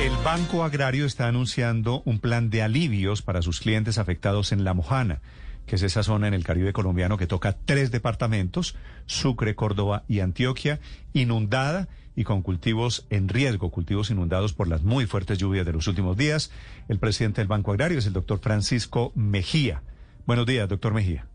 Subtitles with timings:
[0.00, 4.72] El Banco Agrario está anunciando un plan de alivios para sus clientes afectados en La
[4.72, 5.20] Mojana,
[5.66, 10.20] que es esa zona en el Caribe colombiano que toca tres departamentos, Sucre, Córdoba y
[10.20, 10.80] Antioquia,
[11.12, 15.86] inundada y con cultivos en riesgo, cultivos inundados por las muy fuertes lluvias de los
[15.86, 16.50] últimos días.
[16.88, 19.82] El presidente del Banco Agrario es el doctor Francisco Mejía.
[20.24, 21.29] Buenos días, doctor Mejía.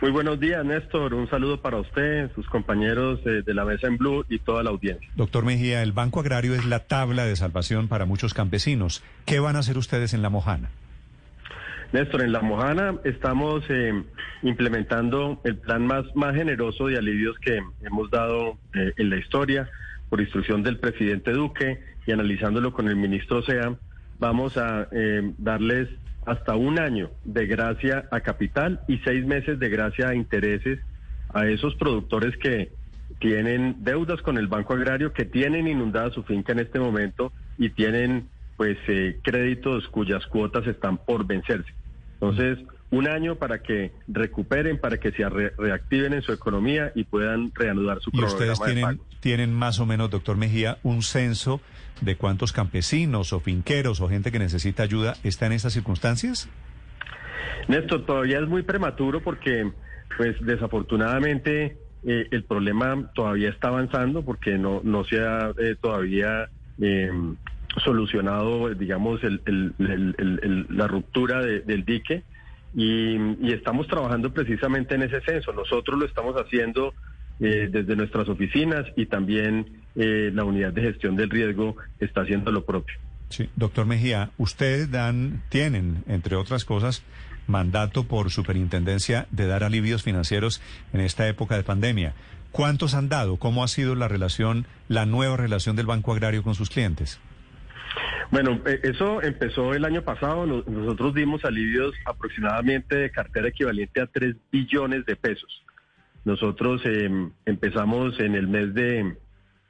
[0.00, 1.12] Muy buenos días, Néstor.
[1.12, 4.70] Un saludo para usted, sus compañeros eh, de la mesa en Blue y toda la
[4.70, 5.06] audiencia.
[5.14, 9.04] Doctor Mejía, el Banco Agrario es la tabla de salvación para muchos campesinos.
[9.26, 10.70] ¿Qué van a hacer ustedes en La Mojana?
[11.92, 13.92] Néstor, en La Mojana estamos eh,
[14.42, 19.68] implementando el plan más, más generoso de alivios que hemos dado eh, en la historia
[20.08, 23.74] por instrucción del presidente Duque y analizándolo con el ministro Sea.
[24.18, 24.88] Vamos a
[25.38, 25.88] darles
[26.26, 30.80] hasta un año de gracia a capital y seis meses de gracia a intereses
[31.32, 32.72] a esos productores que
[33.18, 37.70] tienen deudas con el Banco Agrario, que tienen inundada su finca en este momento y
[37.70, 41.72] tienen pues eh, créditos cuyas cuotas están por vencerse.
[42.14, 42.58] Entonces,
[42.90, 48.00] un año para que recuperen, para que se reactiven en su economía y puedan reanudar
[48.00, 51.60] su ¿Y ustedes tienen, tienen más o menos, doctor Mejía, un censo
[52.00, 56.48] de cuántos campesinos o finqueros o gente que necesita ayuda está en estas circunstancias?
[57.68, 59.70] Néstor, todavía es muy prematuro porque,
[60.16, 66.48] pues, desafortunadamente eh, el problema todavía está avanzando porque no, no se ha eh, todavía
[66.80, 67.36] em,
[67.84, 72.24] solucionado, digamos, la ruptura del dique
[72.74, 75.52] y, estamos trabajando precisamente en ese censo.
[75.52, 76.94] Nosotros lo estamos haciendo
[77.40, 82.52] eh, desde nuestras oficinas y también eh, la unidad de gestión del riesgo está haciendo
[82.52, 82.96] lo propio.
[83.28, 87.04] Sí, doctor Mejía, ustedes dan, tienen, entre otras cosas,
[87.46, 90.60] mandato por superintendencia de dar alivios financieros
[90.92, 92.14] en esta época de pandemia.
[92.50, 93.36] ¿Cuántos han dado?
[93.36, 97.20] ¿Cómo ha sido la relación, la nueva relación del Banco Agrario con sus clientes?
[98.30, 100.46] Bueno, eh, eso empezó el año pasado.
[100.46, 105.64] Nosotros dimos alivios aproximadamente de cartera equivalente a 3 billones de pesos.
[106.24, 109.16] Nosotros em, empezamos en el mes de,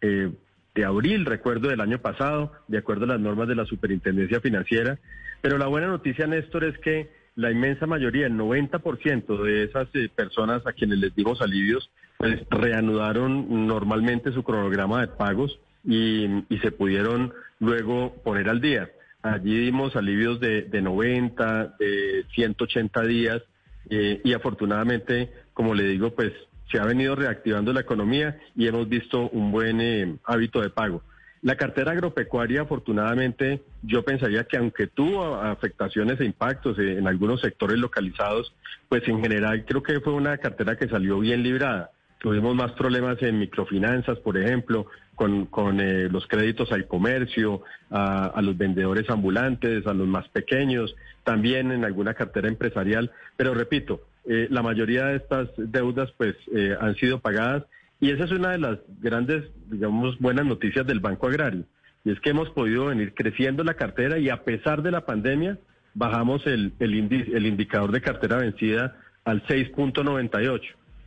[0.00, 0.30] eh,
[0.74, 4.98] de abril, recuerdo, del año pasado, de acuerdo a las normas de la Superintendencia Financiera.
[5.40, 10.08] Pero la buena noticia, Néstor, es que la inmensa mayoría, el 90% de esas eh,
[10.14, 16.26] personas a quienes les dimos alivios, pues reanudaron normalmente su cronograma de pagos y,
[16.60, 18.90] se pudieron luego poner al día.
[19.22, 23.42] Allí dimos alivios de, de 90, de 180 días
[23.88, 26.32] eh, y afortunadamente, como le digo, pues
[26.70, 31.02] se ha venido reactivando la economía y hemos visto un buen eh, hábito de pago.
[31.42, 37.78] La cartera agropecuaria, afortunadamente, yo pensaría que aunque tuvo afectaciones e impactos en algunos sectores
[37.78, 38.54] localizados,
[38.90, 41.92] pues en general creo que fue una cartera que salió bien librada.
[42.18, 48.56] Tuvimos más problemas en microfinanzas, por ejemplo, con, eh, los créditos al comercio, a, los
[48.56, 50.94] vendedores ambulantes, a los más pequeños,
[51.24, 53.10] también en alguna cartera empresarial.
[53.36, 57.64] Pero repito, eh, la mayoría de estas deudas pues eh, han sido pagadas
[58.00, 61.64] y esa es una de las grandes, digamos, buenas noticias del Banco Agrario.
[62.04, 65.58] Y es que hemos podido venir creciendo la cartera y a pesar de la pandemia
[65.92, 66.94] bajamos el, el,
[67.34, 70.62] el indicador de cartera vencida al 6.98.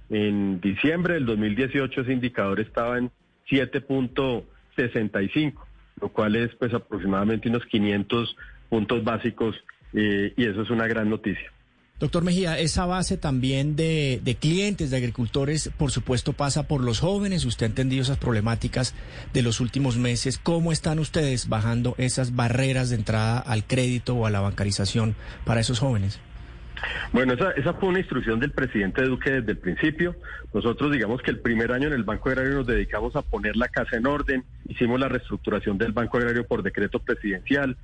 [0.09, 3.09] En diciembre del 2018 ese indicador estaba en
[3.49, 5.53] 7.65,
[6.01, 8.35] lo cual es pues aproximadamente unos 500
[8.69, 9.55] puntos básicos
[9.93, 11.51] eh, y eso es una gran noticia.
[11.99, 16.99] Doctor Mejía, esa base también de, de, clientes, de agricultores, por supuesto pasa por los
[16.99, 17.45] jóvenes.
[17.45, 18.93] Usted ha entendido esas problemáticas
[19.31, 20.37] de los últimos meses.
[20.37, 25.61] ¿Cómo están ustedes bajando esas barreras de entrada al crédito o a la bancarización para
[25.61, 26.19] esos jóvenes?
[27.11, 30.15] Bueno, esa, esa fue una instrucción del presidente Duque desde el principio.
[30.53, 33.67] Nosotros digamos que el primer año en el Banco Agrario nos dedicamos a poner la
[33.67, 37.77] casa en orden, hicimos la reestructuración del Banco Agrario por decreto presidencial,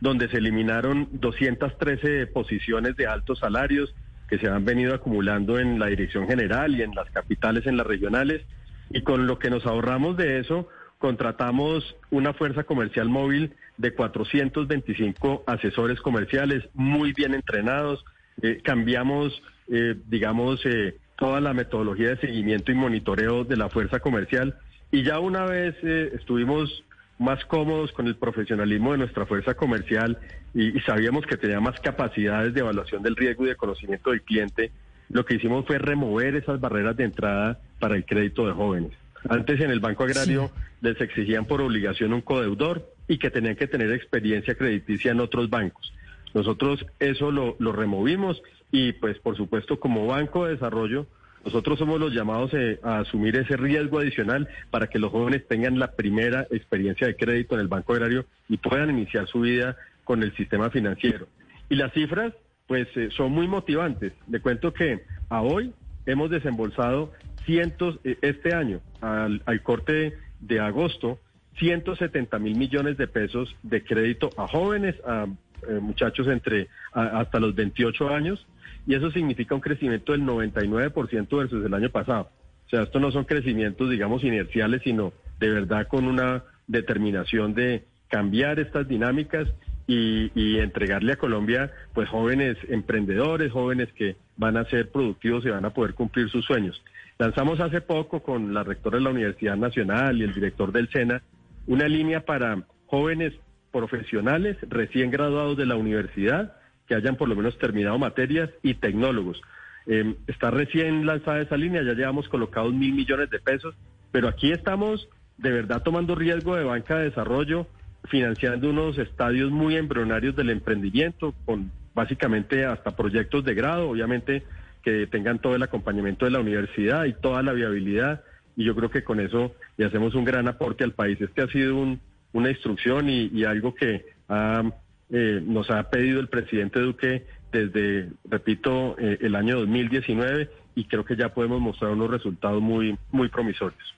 [0.00, 3.94] donde se eliminaron 213 posiciones de altos salarios
[4.28, 7.86] que se han venido acumulando en la dirección general y en las capitales, en las
[7.86, 8.42] regionales,
[8.90, 15.44] y con lo que nos ahorramos de eso, contratamos una fuerza comercial móvil de 425
[15.46, 18.04] asesores comerciales muy bien entrenados,
[18.42, 23.98] eh, cambiamos eh, digamos, eh, toda la metodología de seguimiento y monitoreo de la fuerza
[23.98, 24.56] comercial.
[24.92, 26.84] Y ya una vez eh, estuvimos
[27.18, 30.18] más cómodos con el profesionalismo de nuestra fuerza comercial
[30.54, 34.22] y, y sabíamos que tenía más capacidades de evaluación del riesgo y de conocimiento del
[34.22, 34.70] cliente,
[35.08, 38.92] lo que hicimos fue remover esas barreras de entrada para el crédito de jóvenes.
[39.28, 43.66] Antes en el Banco Agrario les exigían por obligación un codeudor y que tenían que
[43.66, 45.92] tener experiencia crediticia en otros bancos.
[46.34, 51.06] Nosotros eso lo, lo removimos y pues por supuesto como Banco de Desarrollo
[51.46, 55.78] nosotros somos los llamados eh, a asumir ese riesgo adicional para que los jóvenes tengan
[55.78, 60.24] la primera experiencia de crédito en el Banco Agrario y puedan iniciar su vida con
[60.24, 61.28] el sistema financiero.
[61.68, 62.32] Y las cifras,
[62.66, 64.12] pues, eh, son muy motivantes.
[64.28, 65.72] Le cuento que a hoy
[66.04, 67.12] hemos desembolsado
[67.44, 71.20] cientos, eh, este año, al, al corte de agosto,
[71.60, 75.26] 170 mil millones de pesos de crédito a jóvenes, a
[75.68, 78.46] eh, muchachos entre a- hasta los 28 años,
[78.86, 82.30] y eso significa un crecimiento del 99% versus el año pasado.
[82.66, 87.84] O sea, estos no son crecimientos, digamos, inerciales, sino de verdad con una determinación de
[88.08, 89.48] cambiar estas dinámicas
[89.88, 95.64] y, entregarle a Colombia, pues, jóvenes emprendedores, jóvenes que van a ser productivos y van
[95.64, 96.82] a poder cumplir sus sueños.
[97.18, 101.22] Lanzamos hace poco con la rectora de la Universidad Nacional y el director del SENA
[101.68, 103.32] una línea para jóvenes
[103.76, 106.54] profesionales recién graduados de la universidad
[106.88, 109.42] que hayan por lo menos terminado materias y tecnólogos.
[109.86, 113.74] Eh, está recién lanzada esa línea, ya llevamos colocados mil millones de pesos,
[114.12, 117.66] pero aquí estamos de verdad tomando riesgo de banca de desarrollo,
[118.08, 124.44] financiando unos estadios muy embrionarios del emprendimiento, con básicamente hasta proyectos de grado, obviamente
[124.82, 128.22] que tengan todo el acompañamiento de la universidad y toda la viabilidad,
[128.56, 131.20] y yo creo que con eso le hacemos un gran aporte al país.
[131.20, 132.00] Este ha sido un,
[132.36, 134.62] una instrucción y, y algo que ha,
[135.10, 141.04] eh, nos ha pedido el presidente Duque desde, repito, eh, el año 2019 y creo
[141.04, 143.94] que ya podemos mostrar unos resultados muy, muy promisorios.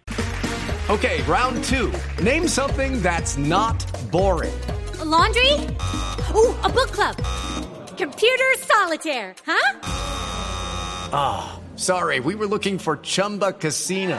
[0.89, 1.93] Okay, round two.
[2.23, 3.77] Name something that's not
[4.11, 4.55] boring.
[5.01, 5.53] A laundry?
[6.35, 7.17] Ooh, a book club.
[7.99, 9.79] Computer solitaire, huh?
[11.77, 14.19] Sorry, we were looking for Chumba Casino.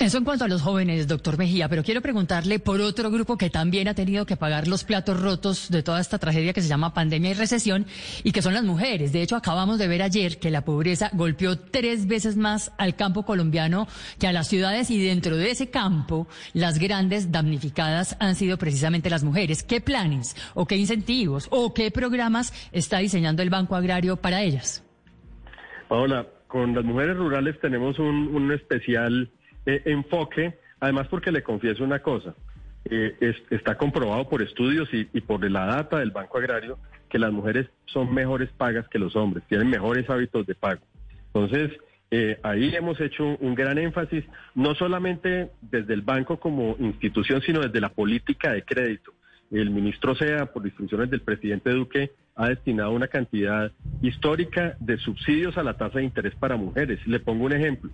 [0.00, 3.50] Eso en cuanto a los jóvenes, doctor Mejía, pero quiero preguntarle por otro grupo que
[3.50, 6.94] también ha tenido que pagar los platos rotos de toda esta tragedia que se llama
[6.94, 7.84] pandemia y recesión
[8.24, 9.12] y que son las mujeres.
[9.12, 13.26] De hecho, acabamos de ver ayer que la pobreza golpeó tres veces más al campo
[13.26, 13.88] colombiano
[14.18, 19.10] que a las ciudades y dentro de ese campo las grandes damnificadas han sido precisamente
[19.10, 19.62] las mujeres.
[19.62, 24.82] ¿Qué planes o qué incentivos o qué programas está diseñando el Banco Agrario para ellas?
[25.90, 29.30] Paola, con las mujeres rurales tenemos un, un especial
[29.74, 32.34] eh, enfoque, además porque le confieso una cosa,
[32.84, 36.78] eh, es- está comprobado por estudios y, por la data del Banco Agrario
[37.08, 40.82] que las mujeres son mejores pagas que los hombres, tienen mejores hábitos de pago.
[41.32, 41.72] Entonces,
[42.10, 44.24] eh, ahí hemos hecho un gran énfasis,
[44.54, 49.12] no solamente desde el banco como institución, sino desde la política de crédito.
[49.50, 53.70] El ministro Sea, por instrucciones del presidente Duque, ha destinado una cantidad
[54.02, 57.04] histórica de subsidios a la tasa de interés para mujeres.
[57.06, 57.90] Le pongo un ejemplo.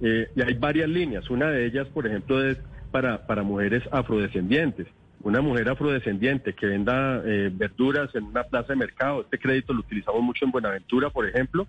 [0.00, 1.28] Eh, y hay varias líneas.
[1.30, 2.58] Una de ellas, por ejemplo, es
[2.90, 4.86] para, para mujeres afrodescendientes.
[5.22, 9.80] Una mujer afrodescendiente que venda eh, verduras en una plaza de mercado, este crédito lo
[9.80, 11.66] utilizamos mucho en Buenaventura, por ejemplo,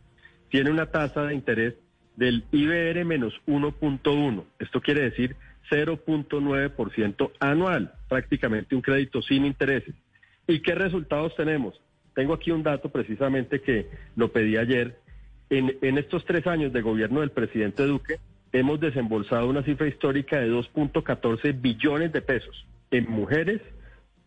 [0.50, 1.74] tiene una tasa de interés
[2.16, 4.44] del IBR menos 1.1.
[4.60, 5.36] Esto quiere decir
[5.70, 9.96] 0.9% anual, prácticamente un crédito sin intereses.
[10.48, 11.80] ¿Y qué resultados tenemos?
[12.16, 15.00] Tengo aquí un dato precisamente que lo pedí ayer.
[15.50, 18.20] En, en estos tres años de gobierno del presidente Duque,
[18.52, 23.62] hemos desembolsado una cifra histórica de 2.14 billones de pesos en mujeres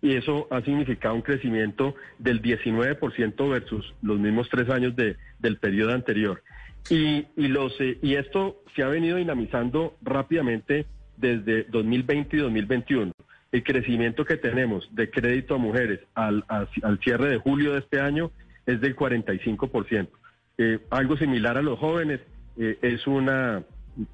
[0.03, 5.59] y eso ha significado un crecimiento del 19% versus los mismos tres años de, del
[5.59, 6.43] periodo anterior.
[6.89, 10.87] Y, y, los, eh, y esto se ha venido dinamizando rápidamente
[11.19, 13.13] desde 2020 y 2021.
[13.53, 17.81] El crecimiento que tenemos de crédito a mujeres al, al, al cierre de julio de
[17.81, 18.31] este año
[18.65, 20.09] es del 45%.
[20.63, 22.21] Eh, algo similar a los jóvenes
[22.59, 23.63] eh, es una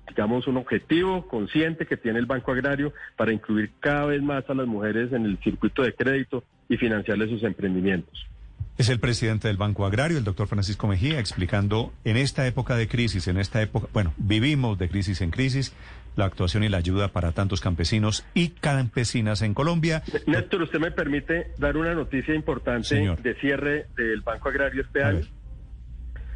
[0.09, 4.55] digamos, un objetivo consciente que tiene el Banco Agrario para incluir cada vez más a
[4.55, 8.27] las mujeres en el circuito de crédito y financiarles sus emprendimientos.
[8.79, 12.87] Es el presidente del Banco Agrario, el doctor Francisco Mejía, explicando en esta época de
[12.87, 15.75] crisis, en esta época, bueno, vivimos de crisis en crisis,
[16.15, 20.05] la actuación y la ayuda para tantos campesinos y campesinas en Colombia.
[20.27, 23.21] Néstor, ¿usted me permite dar una noticia importante Señor.
[23.21, 25.27] de cierre del Banco Agrario este año?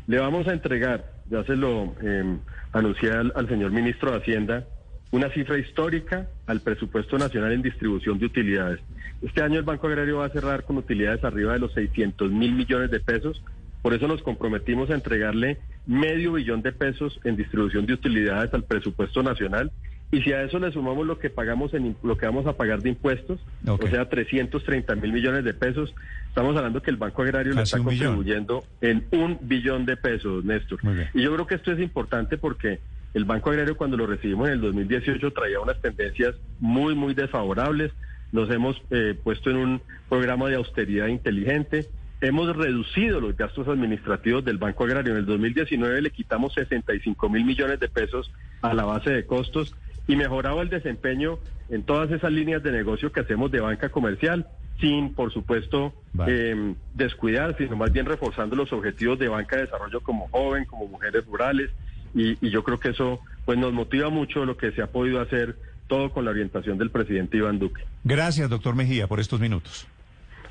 [0.06, 2.36] Le vamos a entregar, ya se lo eh,
[2.72, 4.66] anuncié al señor ministro de Hacienda,
[5.12, 8.80] una cifra histórica al presupuesto nacional en distribución de utilidades.
[9.22, 12.52] Este año el Banco Agrario va a cerrar con utilidades arriba de los 600 mil
[12.52, 13.42] millones de pesos.
[13.82, 18.64] Por eso nos comprometimos a entregarle medio billón de pesos en distribución de utilidades al
[18.64, 19.72] presupuesto nacional.
[20.12, 22.82] Y si a eso le sumamos lo que pagamos en lo que vamos a pagar
[22.82, 25.94] de impuestos, o sea, 330 mil millones de pesos,
[26.28, 28.16] estamos hablando que el Banco Agrario le Casi está billón.
[28.16, 30.80] contribuyendo en un billón de pesos, Néstor.
[31.14, 32.80] Y yo creo que esto es importante porque
[33.14, 37.92] el Banco Agrario cuando lo recibimos en el 2018 traía unas tendencias muy, muy desfavorables.
[38.32, 41.86] Nos hemos eh, puesto en un programa de austeridad inteligente.
[42.20, 45.12] Hemos reducido los gastos administrativos del Banco Agrario.
[45.12, 49.74] En el 2019 le quitamos 65 mil millones de pesos a la base de costos
[50.10, 51.38] y mejorado el desempeño
[51.68, 54.48] en todas esas líneas de negocio que hacemos de banca comercial,
[54.80, 56.50] sin, por supuesto, Vale.
[56.50, 60.88] eh, descuidar, sino más bien reforzando los objetivos de banca de desarrollo como joven, como
[60.88, 61.70] mujeres rurales,
[62.12, 65.20] y, y yo creo que eso pues nos motiva mucho lo que se ha podido
[65.20, 67.84] hacer todo con la orientación del presidente Iván Duque.
[68.02, 69.86] Gracias, doctor Mejía, por estos minutos.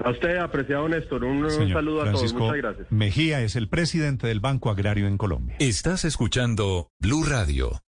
[0.02, 2.92] A usted, apreciado Néstor, un, Señor saludo a Francisco todos, muchas gracias.
[2.92, 5.58] Mejía es el presidente del Banco Agrario en Colombia.
[5.60, 7.82] Estás escuchando Blue Radio.